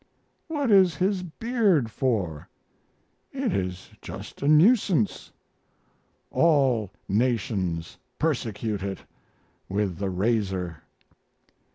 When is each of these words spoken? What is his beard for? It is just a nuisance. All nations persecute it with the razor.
What 0.47 0.71
is 0.71 0.95
his 0.95 1.21
beard 1.21 1.91
for? 1.91 2.49
It 3.31 3.53
is 3.53 3.91
just 4.01 4.41
a 4.41 4.47
nuisance. 4.47 5.31
All 6.31 6.89
nations 7.07 7.99
persecute 8.17 8.81
it 8.81 9.05
with 9.69 9.99
the 9.99 10.09
razor. 10.09 10.81